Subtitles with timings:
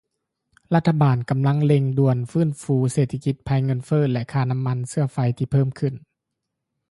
[0.73, 5.93] ລັດຖະບານກຳລັງເລັ່ງດ່ວນຟື້ນຟູເສດຖະກິດ ໄພເງິນເຟີ້ ແລະ ລາຄານ້ຳມັນເຊື້ອໄຟທີ່ເພີ່ມຂຶ້ນ